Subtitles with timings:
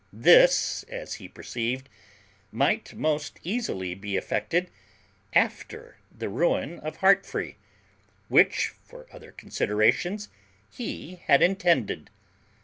[0.11, 1.87] This, as he perceived,
[2.51, 4.71] might most easily be effected
[5.33, 7.57] after the ruin of Heartfree,
[8.27, 10.29] which, for other considerations,
[10.71, 12.09] he had intended.